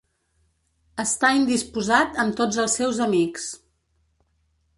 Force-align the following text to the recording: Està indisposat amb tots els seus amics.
Està 1.03 1.31
indisposat 1.41 2.17
amb 2.25 2.37
tots 2.41 2.59
els 2.65 2.79
seus 2.81 3.03
amics. 3.09 3.47